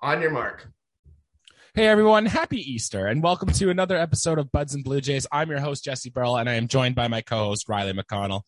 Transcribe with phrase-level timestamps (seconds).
[0.00, 0.68] On your mark.
[1.74, 5.26] Hey everyone, happy Easter and welcome to another episode of Buds and Blue Jays.
[5.32, 8.42] I'm your host, Jesse Burrell, and I am joined by my co-host, Riley McConnell.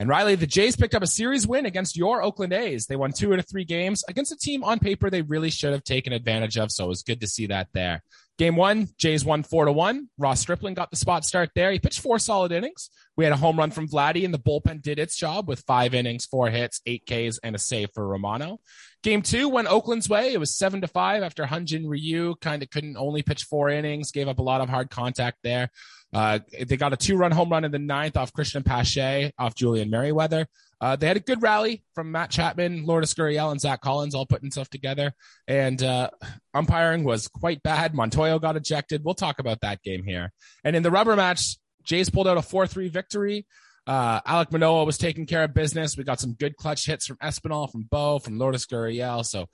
[0.00, 2.86] And Riley, the Jays picked up a series win against your Oakland A's.
[2.86, 5.72] They won two out of three games against a team on paper they really should
[5.72, 6.72] have taken advantage of.
[6.72, 8.02] So it was good to see that there.
[8.36, 10.08] Game one, Jays won four to one.
[10.18, 11.70] Ross Stripling got the spot start there.
[11.70, 12.90] He pitched four solid innings.
[13.16, 15.94] We had a home run from Vladdy, and the bullpen did its job with five
[15.94, 18.58] innings, four hits, eight Ks, and a save for Romano.
[19.04, 20.32] Game two went Oakland's way.
[20.32, 24.10] It was seven to five after Hyun-Jin Ryu kind of couldn't only pitch four innings,
[24.10, 25.70] gave up a lot of hard contact there.
[26.12, 29.54] Uh, they got a two run home run in the ninth off Cristian Pache off
[29.54, 30.46] Julian Merryweather.
[30.84, 34.26] Uh, they had a good rally from Matt Chapman, Lourdes Gurriel, and Zach Collins all
[34.26, 35.14] putting stuff together.
[35.48, 36.10] And uh,
[36.52, 37.94] umpiring was quite bad.
[37.94, 39.02] Montoyo got ejected.
[39.02, 40.30] We'll talk about that game here.
[40.62, 43.46] And in the rubber match, Jays pulled out a 4 3 victory.
[43.86, 45.96] Uh, Alek Manoah was taking care of business.
[45.96, 49.24] We got some good clutch hits from Espinal, from Bo, from Lourdes Gurriel.
[49.24, 49.46] So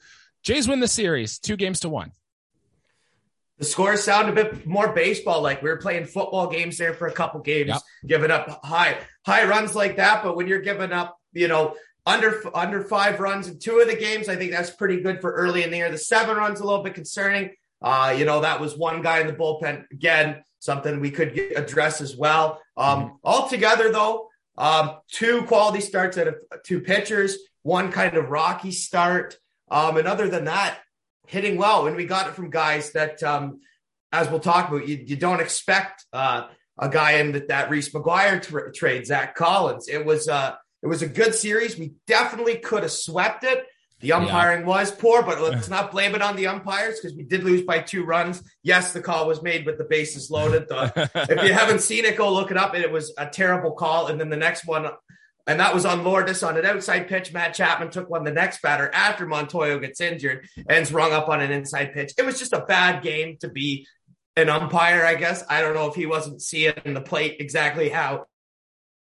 [0.43, 2.10] Jays win the series, two games to one
[3.60, 5.63] the scores sound a bit more baseball like.
[5.63, 7.82] We were playing football games there for a couple games, yep.
[8.07, 10.24] giving up high high runs like that.
[10.24, 13.96] But when you're giving up, you know, under under five runs in two of the
[13.96, 15.90] games, I think that's pretty good for early in the year.
[15.90, 17.50] The seven runs a little bit concerning.
[17.82, 22.01] Uh, you know, that was one guy in the bullpen again, something we could address
[22.01, 22.60] as well.
[22.76, 23.18] Um.
[23.24, 29.38] Altogether, though, um, two quality starts out of two pitchers, one kind of rocky start.
[29.70, 30.78] Um, and other than that,
[31.26, 31.86] hitting well.
[31.86, 33.60] And we got it from guys that, um,
[34.12, 37.90] as we'll talk about, you, you don't expect uh, a guy in that, that Reese
[37.90, 39.88] McGuire tra- trade, Zach Collins.
[39.88, 41.78] It was uh, it was a good series.
[41.78, 43.66] We definitely could have swept it.
[44.00, 44.66] The umpiring yeah.
[44.66, 47.80] was poor, but let's not blame it on the umpires because we did lose by
[47.80, 48.42] two runs.
[48.62, 50.68] Yes, the call was made with the bases loaded.
[50.68, 52.74] The, if you haven't seen it, go look it up.
[52.74, 54.06] It was a terrible call.
[54.06, 54.86] And then the next one
[55.46, 57.32] and that was on Lourdes on an outside pitch.
[57.32, 61.40] Matt Chapman took one the next batter after Montoyo gets injured and's rung up on
[61.40, 62.12] an inside pitch.
[62.16, 63.86] It was just a bad game to be
[64.36, 65.42] an umpire, I guess.
[65.48, 68.26] I don't know if he wasn't seeing the plate exactly how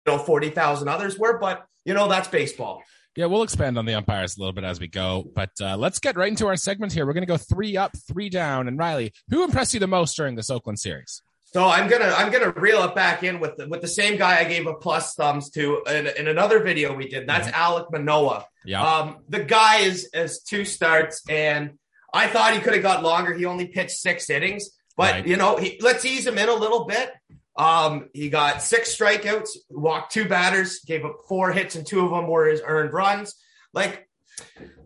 [0.05, 2.83] know 40,000 others were, but you know that's baseball.
[3.15, 5.99] Yeah, we'll expand on the umpires a little bit as we go, but uh, let's
[5.99, 7.05] get right into our segment here.
[7.05, 8.67] We're going to go three up, three down.
[8.67, 11.21] And Riley, who impressed you the most during this Oakland series?
[11.51, 14.39] So I'm gonna I'm gonna reel it back in with the, with the same guy
[14.39, 17.27] I gave a plus thumbs to in, in another video we did.
[17.27, 17.59] That's mm-hmm.
[17.59, 18.45] Alek Manoah.
[18.63, 18.83] Yeah.
[18.83, 21.79] Um, the guy is is two starts, and
[22.13, 23.33] I thought he could have got longer.
[23.33, 25.27] He only pitched six innings, but right.
[25.27, 27.11] you know, he, let's ease him in a little bit.
[27.59, 32.11] Um, he got six strikeouts, walked two batters, gave up four hits, and two of
[32.11, 33.35] them were his earned runs.
[33.73, 34.07] Like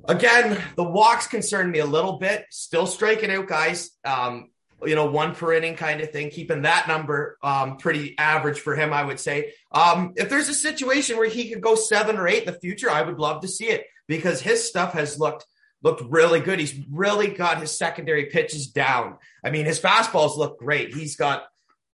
[0.05, 2.45] again, the walks concern me a little bit.
[2.49, 3.91] Still striking out guys.
[4.03, 4.49] Um,
[4.83, 8.75] you know, one per inning kind of thing, keeping that number um, pretty average for
[8.75, 9.53] him, I would say.
[9.71, 12.89] Um, if there's a situation where he could go seven or eight in the future,
[12.89, 15.45] I would love to see it because his stuff has looked
[15.83, 16.59] looked really good.
[16.59, 19.17] He's really got his secondary pitches down.
[19.43, 20.93] I mean, his fastballs look great.
[20.93, 21.45] He's got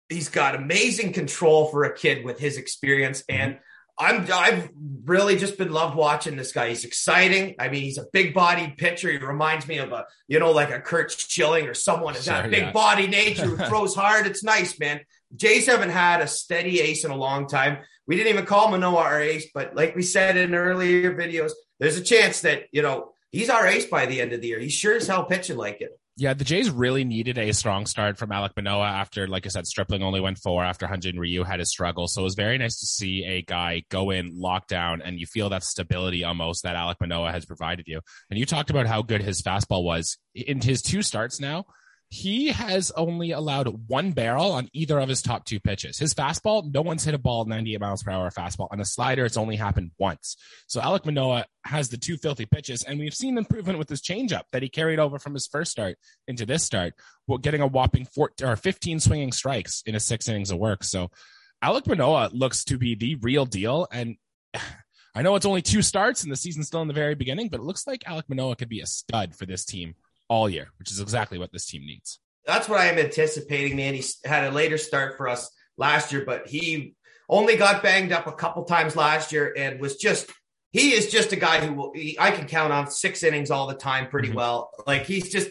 [0.08, 3.40] he's got amazing control for a kid with his experience mm-hmm.
[3.40, 3.58] and
[3.98, 4.70] I'm I've
[5.04, 6.68] really just been loved watching this guy.
[6.68, 7.54] He's exciting.
[7.60, 9.10] I mean, he's a big bodied pitcher.
[9.10, 12.50] He reminds me of a, you know, like a Curt Schilling or someone sure, that
[12.50, 12.72] big yeah.
[12.72, 14.26] body nature who throws hard.
[14.26, 15.00] It's nice, man.
[15.36, 17.78] Jays haven't had a steady ace in a long time.
[18.06, 21.96] We didn't even call Manoah our ace, but like we said in earlier videos, there's
[21.96, 24.58] a chance that, you know, he's our ace by the end of the year.
[24.58, 25.98] He's sure as hell pitching like it.
[26.16, 29.66] Yeah, the Jays really needed a strong start from Alek Manoah after, like I said,
[29.66, 32.06] Stripling only went four after Hyun-Jin Ryu had his struggle.
[32.06, 35.26] So it was very nice to see a guy go in, lock down, and you
[35.26, 38.00] feel that stability almost that Alek Manoah has provided you.
[38.30, 41.64] And you talked about how good his fastball was in his two starts now
[42.14, 45.98] he has only allowed one barrel on either of his top two pitches.
[45.98, 48.68] His fastball, no one's hit a ball 98 miles per hour fastball.
[48.70, 50.36] On a slider, it's only happened once.
[50.68, 54.42] So Alek Manoah has the two filthy pitches, and we've seen improvement with his changeup
[54.52, 55.98] that he carried over from his first start
[56.28, 56.94] into this start,
[57.40, 60.84] getting a whopping 14 or 15 swinging strikes in his six innings of work.
[60.84, 61.10] So
[61.64, 63.88] Alek Manoah looks to be the real deal.
[63.90, 64.18] And
[65.16, 67.58] I know it's only two starts and the season's still in the very beginning, but
[67.58, 69.96] it looks like Alek Manoah could be a stud for this team
[70.28, 72.20] all year, which is exactly what this team needs.
[72.46, 73.94] That's what I am anticipating, man.
[73.94, 76.94] He had a later start for us last year, but he
[77.28, 80.30] only got banged up a couple times last year and was just
[80.72, 83.68] he is just a guy who will, he, I can count on six innings all
[83.68, 84.38] the time pretty mm-hmm.
[84.38, 84.70] well.
[84.86, 85.48] Like he's just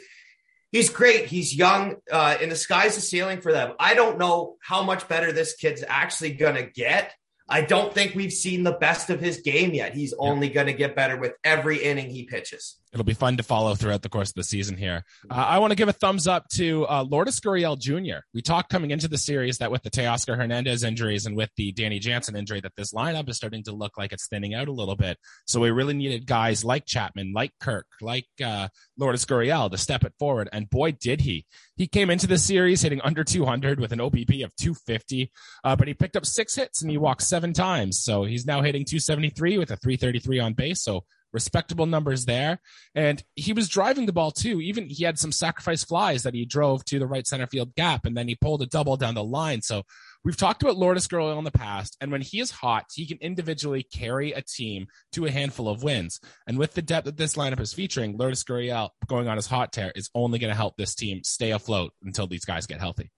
[0.71, 1.27] he's great.
[1.27, 3.73] He's young, uh, and the sky's the ceiling for them.
[3.79, 7.13] I don't know how much better this kid's actually gonna get.
[7.49, 9.93] I don't think we've seen the best of his game yet.
[9.93, 12.77] He's only going to get better with every inning he pitches.
[12.93, 15.03] It'll be fun to follow throughout the course of the season here.
[15.29, 18.23] Uh, I want to give a thumbs up to uh, Lourdes Gurriel Jr.
[18.33, 21.71] We talked coming into the series that with the Teoscar Hernandez injuries and with the
[21.71, 24.71] Danny Jansen injury, that this lineup is starting to look like it's thinning out a
[24.71, 25.17] little bit.
[25.45, 28.67] So we really needed guys like Chapman, like Kirk, like uh,
[28.97, 30.49] Lourdes Gurriel to step it forward.
[30.51, 31.45] And boy, did he.
[31.75, 35.31] He came into the series hitting under 200 with an OBP of 250,
[35.63, 37.99] uh, but he picked up six hits and he walked seven times.
[37.99, 40.81] So he's now hitting 273 with a 333 on base.
[40.83, 42.59] So respectable numbers there.
[42.95, 44.61] And he was driving the ball too.
[44.61, 48.05] Even he had some sacrifice flies that he drove to the right center field gap
[48.05, 49.61] and then he pulled a double down the line.
[49.61, 49.83] So
[50.25, 53.17] We've talked about Lourdes Gurriel in the past, and when he is hot, he can
[53.17, 56.21] individually carry a team to a handful of wins.
[56.47, 59.73] And with the depth that this lineup is featuring, Lourdes Gurriel going on his hot
[59.73, 63.11] tear is only going to help this team stay afloat until these guys get healthy.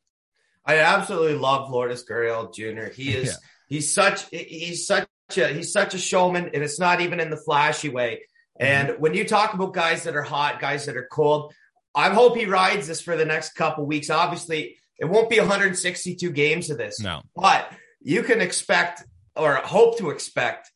[0.65, 2.91] I absolutely love Lourdes Gurriel Jr.
[2.91, 3.33] He is yeah.
[3.67, 5.07] he's such he's such
[5.37, 8.23] a he's such a showman, and it's not even in the flashy way.
[8.59, 9.01] And mm-hmm.
[9.01, 11.53] when you talk about guys that are hot, guys that are cold,
[11.93, 14.09] I hope he rides this for the next couple weeks.
[14.09, 16.99] Obviously, it won't be 162 games of this.
[16.99, 17.21] No.
[17.35, 19.03] But you can expect
[19.35, 20.71] or hope to expect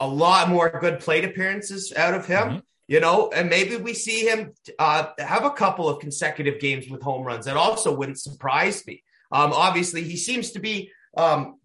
[0.00, 2.48] a lot more good plate appearances out of him.
[2.48, 2.58] Mm-hmm.
[2.86, 7.02] You know, and maybe we see him uh, have a couple of consecutive games with
[7.02, 7.44] home runs.
[7.44, 9.02] That also wouldn't surprise me.
[9.30, 11.57] Um, obviously, he seems to be um,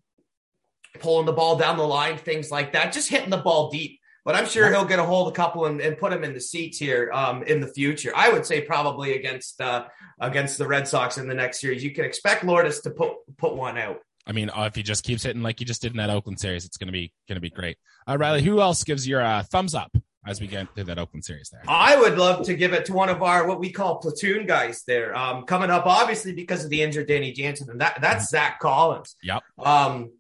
[1.00, 4.00] pulling the ball down the line, things like that, just hitting the ball deep.
[4.26, 6.34] But I'm sure he'll get a hold of a couple and, and put him in
[6.34, 8.14] the seats here um, in the future.
[8.16, 9.86] I would say probably against uh,
[10.20, 11.84] against the Red Sox in the next series.
[11.84, 13.98] You can expect Lourdes to put put one out.
[14.26, 16.40] I mean, uh, if he just keeps hitting like he just did in that Oakland
[16.40, 17.78] series, it's gonna be gonna be great.
[18.08, 19.94] Uh, Riley, who else gives your uh, thumbs up
[20.26, 21.62] as we get through that Oakland series there?
[21.68, 24.84] I would love to give it to one of our what we call platoon guys
[24.88, 25.14] there.
[25.14, 28.30] Um, coming up, obviously because of the injured Danny Jansen, and that that's.
[28.30, 29.18] Zack Collins.
[29.22, 29.44] Yep.
[29.60, 30.12] Um,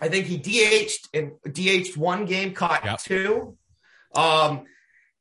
[0.00, 3.00] I think he DH'd in DH'd one game, caught yep.
[3.00, 3.56] two.
[4.14, 4.64] Um,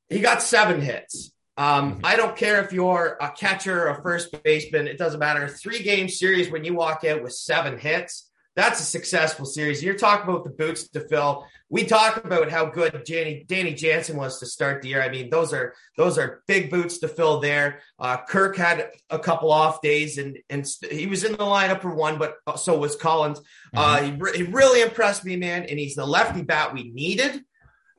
[0.09, 1.31] he got seven hits.
[1.57, 2.05] Um, mm-hmm.
[2.05, 5.47] I don't care if you're a catcher or a first baseman, it doesn't matter.
[5.47, 9.81] Three game series when you walk out with seven hits, that's a successful series.
[9.81, 11.45] You're talking about the boots to fill.
[11.69, 15.01] We talk about how good Danny, Danny Jansen was to start the year.
[15.01, 17.79] I mean, those are those are big boots to fill there.
[17.97, 21.95] Uh, Kirk had a couple off days, and and he was in the lineup for
[21.95, 23.39] one, but so was Collins.
[23.73, 24.21] Uh, mm-hmm.
[24.21, 25.63] Uh, he, he really impressed me, man.
[25.63, 27.43] And he's the lefty bat we needed.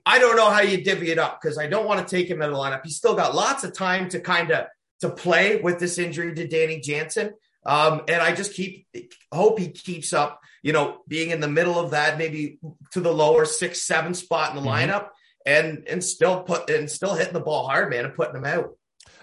[0.04, 2.43] I don't know how you divvy it up because I don't want to take him
[2.43, 2.81] out of the lineup.
[2.84, 4.66] He's still got lots of time to kind of
[5.00, 7.32] to play with this injury to Danny Jansen.
[7.64, 8.87] Um, and I just keep
[9.31, 12.59] hope he keeps up, you know, being in the middle of that, maybe
[12.93, 14.91] to the lower six, seven spot in the mm-hmm.
[14.91, 15.09] lineup
[15.47, 18.70] and and still put and still hitting the ball hard, man, and putting them out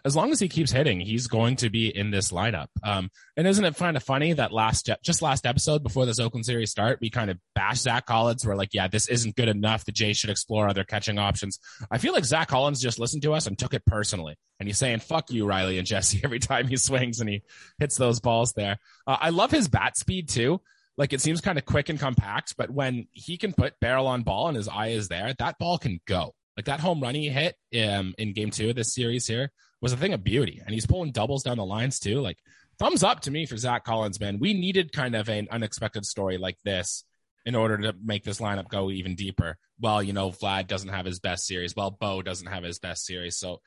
[0.05, 2.67] as long as he keeps hitting, he's going to be in this lineup.
[2.83, 6.45] Um, and isn't it kind of funny that last just last episode before this Oakland
[6.45, 8.45] series start, we kind of bashed Zack Collins.
[8.45, 9.85] We're like, yeah, this isn't good enough.
[9.85, 11.59] The Jays should explore other catching options.
[11.91, 14.77] I feel like Zach Collins just listened to us and took it personally, and he's
[14.77, 17.43] saying "fuck you, Riley and Jesse" every time he swings and he
[17.79, 18.77] hits those balls there.
[19.07, 20.61] Uh, I love his bat speed too.
[20.97, 24.23] Like it seems kind of quick and compact, but when he can put barrel on
[24.23, 26.33] ball and his eye is there, that ball can go.
[26.59, 29.93] Like that home run he hit um, in game two of this series here was
[29.93, 30.61] a thing of beauty.
[30.61, 32.19] And he's pulling doubles down the lines too.
[32.19, 32.37] Like
[32.77, 34.39] thumbs up to me for Zach Collins, man.
[34.39, 37.05] We needed kind of an unexpected story like this
[37.45, 39.57] in order to make this lineup go even deeper.
[39.79, 41.77] Well, you know, Vlad doesn't have his best series.
[41.77, 43.37] Well, Bo doesn't have his best series.
[43.37, 43.61] So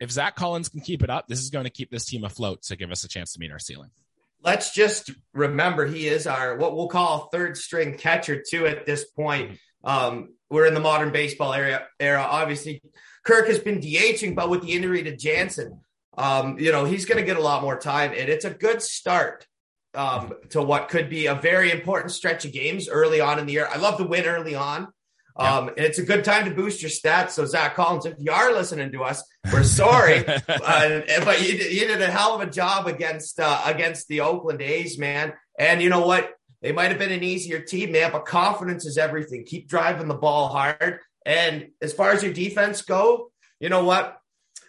[0.00, 2.62] if Zach Collins can keep it up, this is going to keep this team afloat
[2.62, 3.90] to give us a chance to meet our ceiling.
[4.42, 9.04] Let's just remember he is our what we'll call third string catcher too at this
[9.04, 9.58] point.
[9.84, 12.22] Um, we're in the modern baseball era era.
[12.22, 12.82] Obviously,
[13.24, 15.80] Kirk has been DHing, but with the injury to Jansen,
[16.16, 18.10] um, you know, he's going to get a lot more time.
[18.10, 19.46] And it's a good start
[19.94, 23.52] um, to what could be a very important stretch of games early on in the
[23.52, 23.68] year.
[23.70, 24.88] I love the win early on.
[25.38, 27.30] Um, and it's a good time to boost your stats.
[27.30, 31.86] So Zach Collins, if you are listening to us, we're sorry, uh, but you, you,
[31.86, 35.32] did a hell of a job against uh, against the Oakland A's, man.
[35.56, 36.32] And you know what?
[36.62, 39.44] They might have been an easier team, man, but confidence is everything.
[39.44, 41.00] Keep driving the ball hard.
[41.24, 44.16] And as far as your defense go, you know what?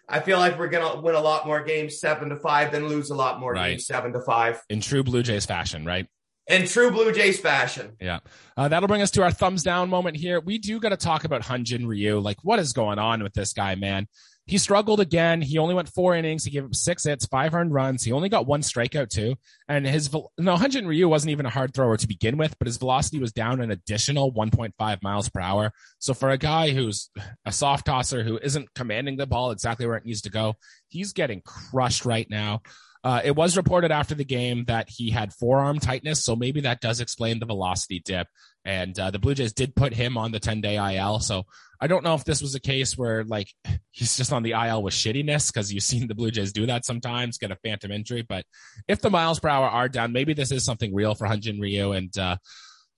[0.08, 3.12] I feel like we're gonna win a lot more games seven to five than lose
[3.12, 3.72] a lot more right.
[3.72, 4.62] games seven to five.
[4.69, 6.08] In true Blue Jays fashion, right?
[6.48, 7.96] In true Blue Jays fashion.
[8.01, 8.19] Yeah.
[8.58, 10.39] Uh, that'll bring us to our thumbs down moment here.
[10.39, 12.19] We do got to talk about Hyun-Jin Ryu.
[12.19, 14.08] Like, what is going on with this guy, man?
[14.50, 15.44] He struggled again.
[15.44, 16.44] He only went four innings.
[16.44, 18.03] He gave up six hits, five earned runs.
[18.03, 19.36] He only got one strikeout too.
[19.68, 22.77] And his no Hyun-Jin Ryu wasn't even a hard thrower to begin with, but his
[22.77, 25.72] velocity was down an additional 1.5 miles per hour.
[26.00, 27.12] So for a guy who's
[27.46, 30.56] a soft tosser who isn't commanding the ball exactly where it needs to go,
[30.88, 32.62] he's getting crushed right now.
[33.03, 36.82] Uh, it was reported after the game that he had forearm tightness, so maybe that
[36.82, 38.27] does explain the velocity dip.
[38.70, 41.20] And uh, the Blue Jays did put him on the 10 day IL.
[41.22, 41.44] So
[41.82, 43.52] I don't know if this was a case where like
[43.92, 46.86] he's just on the IL with shittiness because you've seen the Blue Jays do that
[46.86, 48.22] sometimes, get a phantom injury.
[48.22, 48.46] But
[48.88, 51.94] if the miles per hour are down, maybe this is something real for Hyun-Jin Ryu.
[51.94, 52.38] And uh,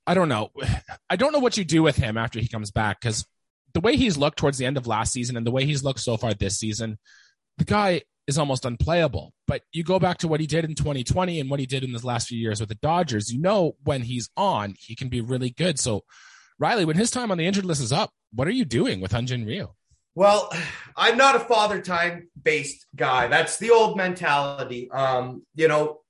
[0.06, 0.50] I don't know.
[1.10, 3.26] I don't know what you do with him after he comes back because
[3.74, 6.02] the way he's looked towards the end of last season and the way he's looked
[6.02, 7.00] so far this season,
[7.58, 9.34] the guy is almost unplayable.
[9.48, 11.92] But you go back to what he did in 2020 and what he did in
[11.92, 15.22] the last few years with the Dodgers, you know, when he's on, he can be
[15.22, 15.80] really good.
[15.80, 16.04] So,
[16.60, 19.12] Riley, when his time on the injured list is up, what are you doing with
[19.12, 19.68] Hyun-Jin Ryu?
[20.16, 20.52] Well,
[20.96, 23.28] I'm not a father time based guy.
[23.28, 24.90] That's the old mentality.
[24.92, 26.02] Um, you know,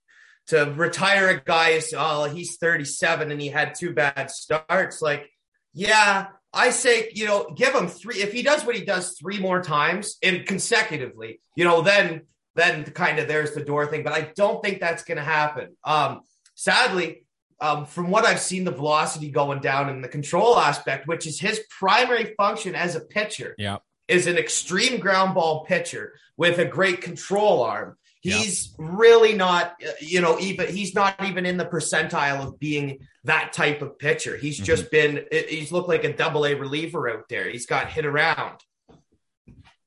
[0.47, 5.01] to retire a guy is, oh, he's 37 and he had two bad starts.
[5.01, 5.29] Like,
[5.73, 8.21] yeah, I say, you know, give him three.
[8.21, 12.23] If he does what he does three more times and consecutively, you know, then
[12.55, 14.03] then kind of there's the door thing.
[14.03, 15.77] But I don't think that's going to happen.
[15.85, 16.21] Um,
[16.55, 17.23] sadly,
[17.61, 21.39] um, from what I've seen, the velocity going down in the control aspect, which is
[21.39, 23.77] his primary function as a pitcher, yeah.
[24.07, 27.97] is an extreme ground ball pitcher with a great control arm.
[28.21, 28.85] He's yeah.
[28.91, 33.81] really not, you know, even he's not even in the percentile of being that type
[33.81, 34.37] of pitcher.
[34.37, 34.65] He's mm-hmm.
[34.65, 37.49] just been, he's looked like a double A reliever out there.
[37.49, 38.59] He's got hit around.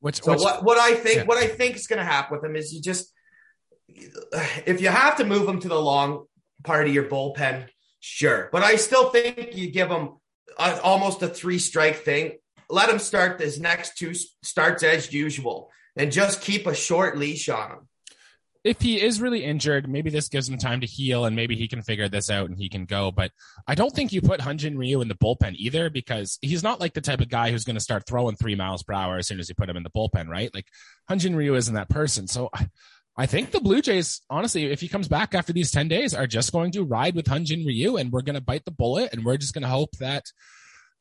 [0.01, 1.25] Which, so which, what, what I think, yeah.
[1.25, 3.13] what I think is going to happen with him is you just,
[4.67, 6.25] if you have to move him to the long
[6.65, 7.69] part of your bullpen,
[8.01, 8.49] sure.
[8.51, 10.11] But I still think you give him
[10.59, 12.33] a, almost a three strike thing.
[12.69, 14.13] Let him start his next two
[14.43, 17.89] starts as usual and just keep a short leash on him
[18.65, 21.69] if he is really injured, maybe this gives him time to heal and maybe he
[21.69, 23.11] can figure this out and he can go.
[23.11, 23.31] But
[23.69, 26.95] I don't think you put Hyun-Jin Ryu in the bullpen either because he's not like
[26.95, 29.39] the type of guy who's going to start throwing three miles per hour as soon
[29.39, 30.53] as you put him in the bullpen, right?
[30.55, 30.67] Like
[31.11, 32.27] Hyun-Jin Ryu isn't that person.
[32.27, 32.69] So I,
[33.19, 36.27] I think the Blue Jays, honestly, if he comes back after these 10 days, are
[36.27, 39.27] just going to ride with Hyun-Jin Ryu and we're going to bite the bullet and
[39.27, 40.25] we're just going to hope that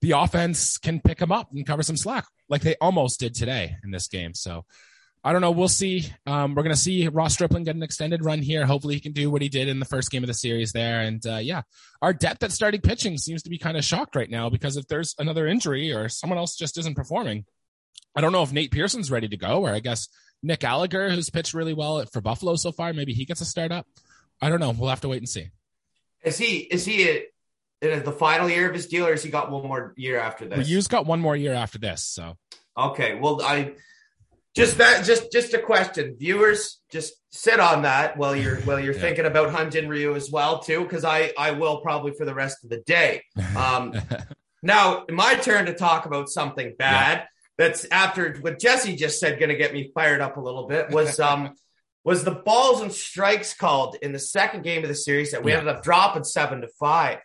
[0.02, 3.78] the offense can pick him up and cover some slack like they almost did today
[3.86, 4.34] in this game.
[4.34, 4.66] So
[5.26, 5.52] I don't know.
[5.52, 6.06] We'll see.
[6.26, 8.66] Um, we're going to see Ross Stripling get an extended run here.
[8.66, 11.00] Hopefully, he can do what he did in the first game of the series there.
[11.00, 11.62] And uh, yeah,
[12.02, 14.88] our depth at starting pitching seems to be kind of shocked right now because if
[14.88, 17.46] there's another injury or someone else just isn't performing,
[18.16, 20.10] I don't know if Nate Pearson's ready to go, or I guess
[20.42, 23.72] Nick Gallagher, who's pitched really well for Buffalo so far, maybe he gets a start
[23.72, 23.88] up.
[24.42, 24.72] I don't know.
[24.72, 25.50] We'll have to wait and see.
[26.24, 26.58] Is he?
[26.58, 27.28] Is he?
[27.84, 30.46] in the final year of his deal, or has he got one more year after
[30.46, 30.70] this?
[30.70, 32.04] Has got one more year after this.
[32.04, 32.38] So
[32.78, 33.16] okay.
[33.16, 33.74] Well, I
[34.56, 36.80] just that, just just a question, viewers.
[36.92, 39.02] Just sit on that while you're while you're yeah.
[39.02, 42.64] thinking about Hyun-Jin Ryu as well too, because I I will probably for the rest
[42.64, 43.24] of the day.
[43.56, 43.94] Um,
[44.62, 47.20] now my turn to talk about something bad.
[47.20, 47.26] Yeah.
[47.58, 50.90] That's after what Jesse just said, going to get me fired up a little bit.
[50.90, 51.56] Was um
[52.04, 55.52] was the balls and strikes called in the second game of the series that we
[55.52, 55.60] yeah.
[55.60, 57.20] ended up dropping seven to five.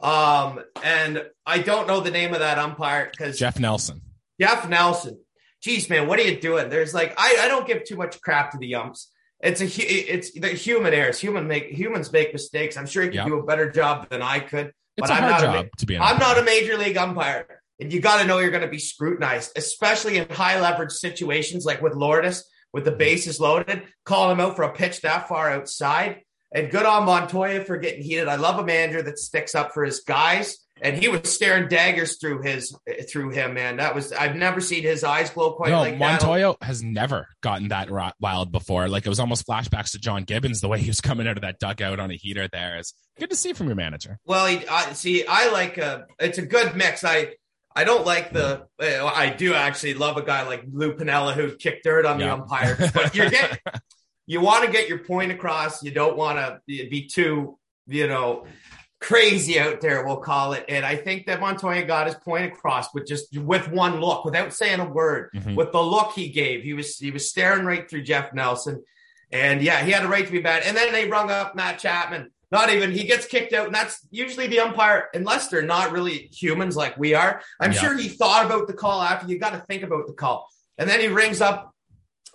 [0.00, 4.02] Um, and I don't know the name of that umpire because Jeff Nelson.
[4.40, 5.18] Jeff Nelson
[5.62, 6.68] geez, man, what are you doing?
[6.68, 9.10] There's like, I, I don't give too much crap to the umps.
[9.40, 11.18] It's a, it's the human errors.
[11.18, 12.76] Human make humans make mistakes.
[12.76, 13.26] I'm sure he could yep.
[13.26, 14.66] do a better job than I could.
[14.96, 15.98] It's but a I'm hard not job a, to be.
[15.98, 18.78] I'm not a major league umpire, and you got to know you're going to be
[18.78, 22.98] scrutinized, especially in high leverage situations like with Lourdes, with the mm-hmm.
[22.98, 26.20] bases loaded, calling him out for a pitch that far outside.
[26.54, 28.28] And good on Montoya for getting heated.
[28.28, 32.18] I love a manager that sticks up for his guys and he was staring daggers
[32.18, 32.74] through his
[33.10, 33.76] through him, man.
[33.76, 36.66] That was I've never seen his eyes glow quite no, like Montoya that.
[36.66, 38.88] has never gotten that wild before.
[38.88, 41.42] Like it was almost flashbacks to John Gibbons the way he was coming out of
[41.42, 42.48] that dugout on a heater.
[42.48, 44.18] There is good to see from your manager.
[44.24, 47.04] Well, he, I, see, I like a, it's a good mix.
[47.04, 47.34] I
[47.74, 48.66] I don't like the.
[48.80, 52.32] Uh, I do actually love a guy like Lou Piniella who kicked dirt on the
[52.32, 53.58] umpire, but you're getting.
[54.26, 55.82] you want to get your point across.
[55.82, 58.46] You don't want to be too, you know,
[59.02, 60.64] crazy out there, we'll call it.
[60.68, 64.54] And I think that Montoya got his point across with just with one look, without
[64.54, 65.54] saying a word, mm-hmm.
[65.54, 66.62] with the look he gave.
[66.62, 68.82] He was he was staring right through Jeff Nelson.
[69.30, 70.62] And yeah, he had a right to be bad.
[70.64, 72.30] And then they rung up Matt Chapman.
[72.50, 76.28] Not even he gets kicked out, and that's usually the umpire, unless they're not really
[76.30, 77.40] humans like we are.
[77.58, 77.80] I'm yeah.
[77.80, 79.26] sure he thought about the call after.
[79.26, 80.50] You got to think about the call.
[80.76, 81.74] And then he rings up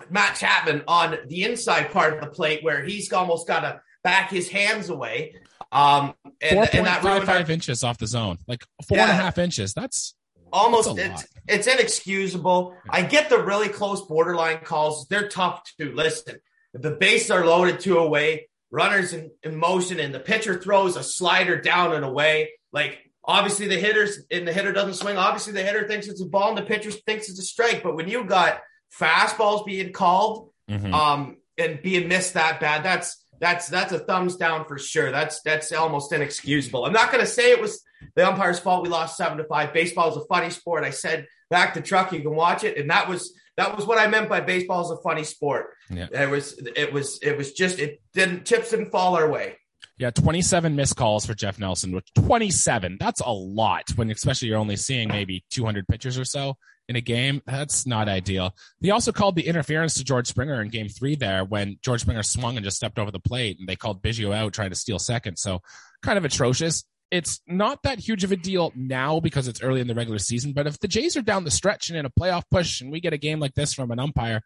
[0.10, 4.32] Matt Chapman on the inside part of the plate where he's almost got to back
[4.32, 5.36] his hands away.
[5.72, 9.04] Um, and, 4.55 inches off the zone, like four yeah.
[9.04, 9.74] and a half inches.
[9.74, 10.16] That's
[10.52, 12.76] almost that's it's, it's inexcusable.
[12.90, 15.08] I get the really close borderline calls.
[15.08, 16.38] They're tough to listen.
[16.74, 20.96] If the bases are loaded two away, runners in, in motion, and the pitcher throws
[20.96, 25.18] a slider down and away, like obviously the hitters and the hitter doesn't swing.
[25.18, 27.84] Obviously the hitter thinks it's a ball and the pitcher thinks it's a strike.
[27.84, 28.62] But when you got
[28.98, 30.94] fastballs being called mm-hmm.
[30.94, 35.12] um, and being missed that bad, that's that's that's a thumbs down for sure.
[35.12, 36.86] That's that's almost inexcusable.
[36.86, 37.84] I'm not going to say it was
[38.16, 38.84] the umpire's fault.
[38.84, 39.74] We lost seven to five.
[39.74, 40.84] Baseball is a funny sport.
[40.84, 43.98] I said back to truck, you can watch it, and that was that was what
[43.98, 45.68] I meant by baseball is a funny sport.
[45.90, 46.08] Yeah.
[46.12, 49.58] It was it was it was just it didn't chips didn't fall our way.
[50.00, 52.98] Yeah, 27 missed calls for Jeff Nelson, which 27.
[53.00, 56.56] That's a lot when especially you're only seeing maybe 200 pitchers or so
[56.88, 57.42] in a game.
[57.46, 58.56] That's not ideal.
[58.82, 62.24] They also called the interference to George Springer in game three there when George Springer
[62.24, 65.00] swung and just stepped over the plate and they called Biggio out trying to steal
[65.00, 65.38] second.
[65.38, 65.62] So
[66.02, 66.84] kind of atrocious.
[67.10, 70.52] It's not that huge of a deal now because it's early in the regular season,
[70.52, 73.00] but if the Jays are down the stretch and in a playoff push and we
[73.00, 74.42] get a game like this from an umpire,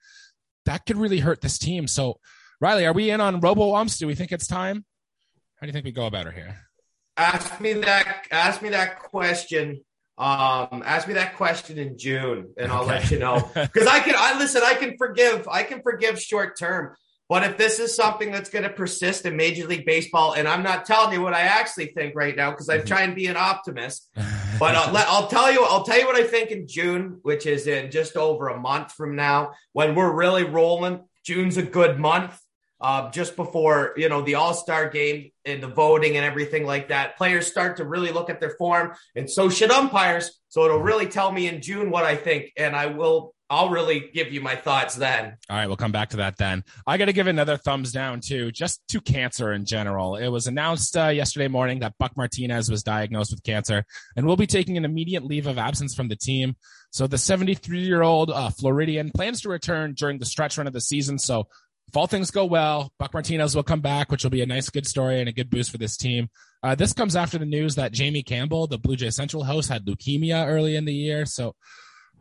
[0.65, 1.87] that could really hurt this team.
[1.87, 2.19] So,
[2.59, 3.97] Riley, are we in on robo umps?
[3.97, 4.85] Do we think it's time?
[5.55, 6.55] How do you think we go about it here?
[7.17, 8.27] Ask me that.
[8.31, 9.83] Ask me that question
[10.21, 12.91] um, ask me that question in June, and I'll okay.
[12.91, 13.49] let you know.
[13.55, 14.61] Because I can, I listen.
[14.63, 15.47] I can forgive.
[15.47, 16.95] I can forgive short term.
[17.27, 20.63] But if this is something that's going to persist in Major League Baseball, and I'm
[20.63, 22.87] not telling you what I actually think right now because I'm mm-hmm.
[22.87, 24.09] trying to be an optimist,
[24.59, 27.45] but I'll, let, I'll tell you, I'll tell you what I think in June, which
[27.45, 31.03] is in just over a month from now, when we're really rolling.
[31.23, 32.40] June's a good month
[32.81, 36.89] uh, just before you know the All Star game and the voting and everything like
[36.89, 37.17] that.
[37.17, 40.39] Players start to really look at their form, and so should umpires.
[40.49, 43.33] So it'll really tell me in June what I think, and I will.
[43.49, 45.35] I'll really give you my thoughts then.
[45.49, 46.63] All right, we'll come back to that then.
[46.87, 50.15] I got to give another thumbs down too, just to cancer in general.
[50.15, 53.83] It was announced uh, yesterday morning that Buck Martinez was diagnosed with cancer
[54.15, 56.55] and will be taking an immediate leave of absence from the team.
[56.91, 60.73] So the 73 year old uh, Floridian plans to return during the stretch run of
[60.73, 61.19] the season.
[61.19, 61.47] So
[61.91, 64.69] if all things go well, Buck Martinez will come back, which will be a nice,
[64.69, 66.29] good story and a good boost for this team.
[66.63, 69.85] Uh, this comes after the news that Jamie Campbell, the Blue Jay Central host, had
[69.85, 71.25] leukemia early in the year.
[71.25, 71.53] So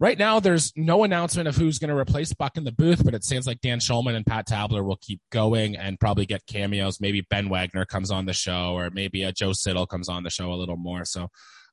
[0.01, 3.15] right now, there's no announcement of who's going to replace Buck in the booth, but
[3.15, 7.01] it seems like Dan Shulman and Pat Tabler will keep going and probably get cameos.
[7.01, 10.31] Maybe Ben Wagner comes on the show, or maybe a Joe Siddall comes on the
[10.31, 11.05] show a little more.
[11.05, 11.29] So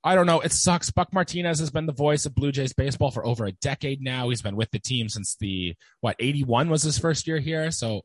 [0.07, 0.39] I don't know.
[0.39, 0.89] It sucks.
[0.89, 4.29] Buck Martinez has been the voice of Blue Jays baseball for over a decade now.
[4.29, 7.71] He's been with the team since the what 81 was his first year here.
[7.71, 8.03] So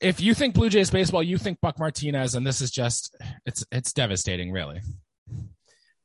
[0.00, 3.64] if you think Blue Jays baseball, you think Buck Martinez, and this is just it's
[3.72, 4.80] it's devastating, really.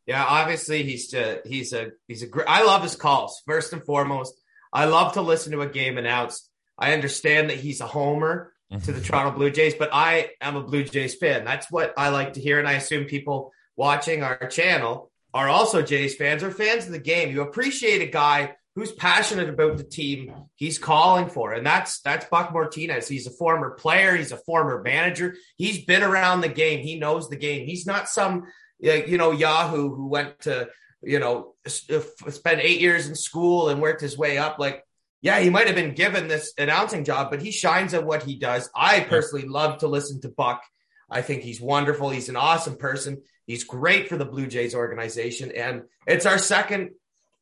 [0.07, 2.47] Yeah, obviously he's a, he's a he's a great.
[2.49, 4.33] I love his calls first and foremost.
[4.73, 6.49] I love to listen to a game announced.
[6.79, 9.03] I understand that he's a homer to the mm-hmm.
[9.03, 11.45] Toronto Blue Jays, but I am a Blue Jays fan.
[11.45, 15.81] That's what I like to hear, and I assume people watching our channel are also
[15.81, 17.31] Jays fans or fans of the game.
[17.31, 21.53] You appreciate a guy who's passionate about the team he's calling for.
[21.53, 23.07] And that's that's Buck Martinez.
[23.07, 25.35] He's a former player, he's a former manager.
[25.57, 26.79] He's been around the game.
[26.79, 27.65] He knows the game.
[27.65, 28.43] He's not some
[28.85, 30.69] uh, you know Yahoo who went to,
[31.01, 34.83] you know, spend 8 years in school and worked his way up like
[35.23, 38.39] yeah, he might have been given this announcing job, but he shines at what he
[38.39, 38.71] does.
[38.75, 40.63] I personally love to listen to Buck.
[41.11, 42.09] I think he's wonderful.
[42.09, 43.21] He's an awesome person.
[43.45, 46.91] He's great for the Blue Jays organization, and it's our second,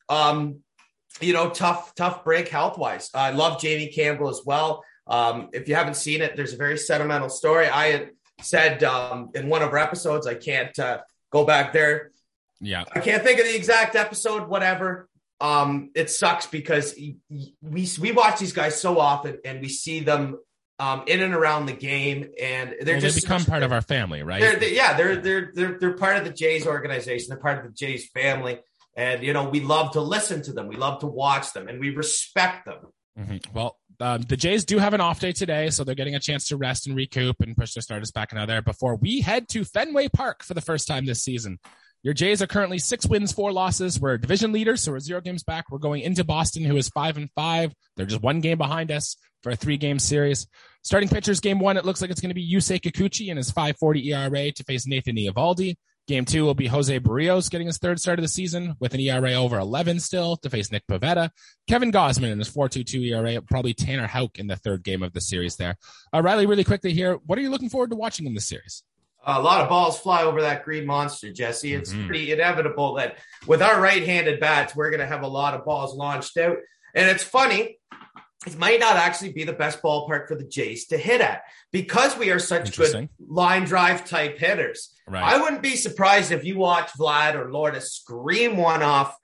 [0.10, 0.62] um,
[1.22, 3.12] you know, tough tough break health wise.
[3.14, 4.84] I love Jamie Campbell as well.
[5.06, 7.68] Um, if you haven't seen it, there's a very sentimental story.
[7.68, 8.10] I had
[8.42, 11.00] said um, in one of our episodes, I can't uh,
[11.32, 12.12] go back there.
[12.60, 14.48] Yeah, I can't think of the exact episode.
[14.48, 15.08] Whatever.
[15.42, 20.38] Um, it sucks because we we watch these guys so often, and we see them
[20.80, 23.82] um, in and around the game, and they're well, just they become part of our
[23.82, 24.40] family, right?
[24.40, 27.28] They're, they, yeah, they're they're they're they're part of the Jays organization.
[27.30, 28.60] They're part of the Jays family,
[28.96, 31.80] and you know we love to listen to them, we love to watch them, and
[31.80, 32.80] we respect them.
[33.20, 33.54] Mm-hmm.
[33.54, 36.48] Well, um, the Jays do have an off day today, so they're getting a chance
[36.48, 39.66] to rest and recoup and push their starters back into there before we head to
[39.66, 41.60] Fenway Park for the first time this season.
[42.02, 44.00] Your Jays are currently six wins, four losses.
[44.00, 45.66] We're division leaders, so we're zero games back.
[45.70, 47.74] We're going into Boston, who is five and five.
[47.98, 50.48] They're just one game behind us for a three game series.
[50.82, 53.52] Starting pitchers, game one, it looks like it's going to be Yusei Kikuchi and his
[53.52, 55.76] 540 ERA to face Nathan Eovaldi.
[56.08, 59.00] Game two will be Jose Berrios getting his third start of the season with an
[59.02, 61.30] ERA over 11 still to face Nick Pivetta.
[61.68, 65.22] Kevin Gausman in his 4.22 ERA, probably Tanner Houck in the third game of the
[65.22, 65.76] series there.
[66.12, 68.84] Uh, Riley, really quickly here, what are you looking forward to watching in this series?
[69.38, 71.74] A lot of balls fly over that green monster, Jesse.
[71.74, 72.08] It's mm-hmm.
[72.08, 75.66] pretty inevitable that with our right handed bats, we're going to have a lot of
[75.66, 76.58] balls launched out.
[76.96, 77.80] And it's funny
[78.48, 82.18] it might not actually be the best ballpark for the Jays to hit at because
[82.18, 84.94] we are such good line drive type hitters.
[85.08, 85.24] Right.
[85.24, 89.16] I wouldn't be surprised if you watch Vlad or Lourdes scream one off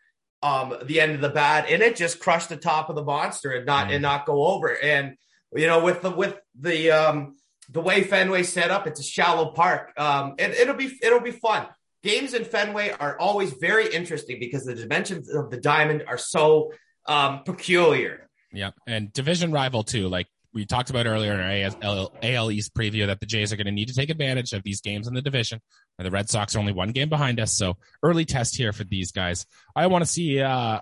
[0.44, 3.52] um, the end of the bat and it just crushed the top of the monster
[3.52, 3.94] and not mm.
[3.94, 4.68] and not go over.
[4.68, 5.16] And
[5.56, 7.38] you know, with the with the um,
[7.70, 9.94] the way Fenway set up, it's a shallow park.
[9.98, 11.68] Um, it, it'll be it'll be fun.
[12.04, 16.72] Games in Fenway are always very interesting because the dimensions of the diamond are so
[17.08, 18.26] um, peculiar
[18.56, 20.08] yeah, and division rival too.
[20.08, 23.58] Like we talked about earlier in our AL, AL East preview, that the Jays are
[23.58, 25.60] going to need to take advantage of these games in the division.
[26.00, 28.84] And the Red Sox are only one game behind us, so early test here for
[28.84, 29.46] these guys.
[29.76, 30.80] I want to see uh,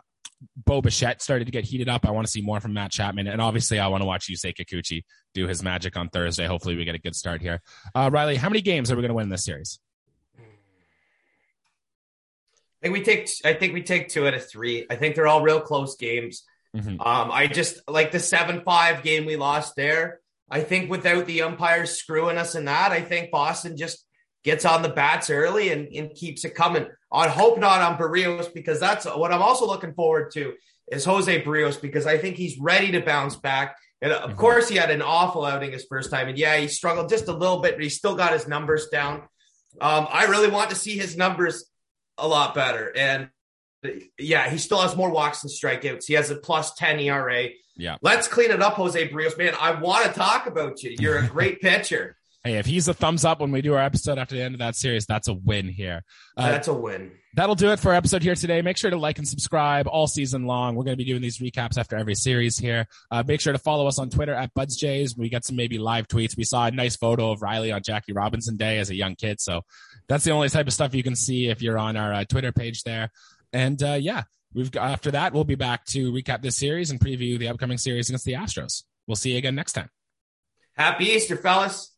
[0.55, 2.05] Bo Bichette started to get heated up.
[2.05, 4.53] I want to see more from Matt Chapman, and obviously, I want to watch Yusei
[4.53, 5.03] Kikuchi
[5.33, 6.45] do his magic on Thursday.
[6.45, 7.61] Hopefully, we get a good start here.
[7.95, 9.79] Uh, Riley, how many games are we going to win this series?
[12.81, 13.29] I think we take.
[13.45, 14.85] I think we take two out of three.
[14.89, 16.43] I think they're all real close games.
[16.75, 17.05] Mhm.
[17.05, 20.19] Um, I just like the seven five game we lost there.
[20.49, 24.05] I think without the umpires screwing us in that, I think Boston just
[24.43, 26.85] gets on the bats early and, and keeps it coming.
[27.11, 30.53] I hope not on Berrios because that's what I'm also looking forward to
[30.91, 33.75] is Jose Berrios because I think he's ready to bounce back.
[34.01, 34.35] And of Mhm.
[34.37, 37.33] course, he had an awful outing his first time, and yeah, he struggled just a
[37.33, 39.21] little bit, but he still got his numbers down.
[39.79, 41.65] Um, I really want to see his numbers
[42.17, 43.29] a lot better, and
[44.19, 46.05] yeah, he still has more walks than strikeouts.
[46.05, 47.49] He has a plus ten ERA.
[47.75, 47.95] Yeah.
[48.03, 49.35] let's clean it up, Jose Berrios.
[49.37, 50.95] Man, I want to talk about you.
[50.99, 52.15] You're a great pitcher.
[52.43, 54.59] Hey, if he's a thumbs up when we do our episode after the end of
[54.59, 56.03] that series, that's a win here.
[56.35, 57.13] Uh, That's a win.
[57.35, 58.61] that'll do it for our episode here today.
[58.61, 60.75] Make sure to like and subscribe all season long.
[60.75, 62.85] We're going to be doing these recaps after every series here.
[63.09, 65.17] Uh, make sure to follow us on Twitter at BudsJays.
[65.17, 66.35] We get some maybe live tweets.
[66.35, 69.39] We saw a nice photo of Riley on Jackie Robinson Day as a young kid.
[69.39, 69.61] So
[70.09, 72.51] that's the only type of stuff you can see if you're on our uh, Twitter
[72.51, 73.09] page there.
[73.53, 76.99] And uh, yeah, we've got, after that, we'll be back to recap this series and
[76.99, 78.83] preview the upcoming series against the Astros.
[79.07, 79.89] We'll see you again next time.
[80.75, 81.91] Happy Easter, fellas.